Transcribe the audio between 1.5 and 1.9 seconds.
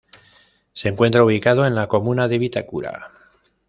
en la